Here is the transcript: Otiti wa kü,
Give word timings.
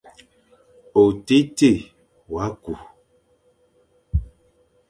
Otiti 1.01 1.69
wa 2.33 2.45
kü, 2.63 2.73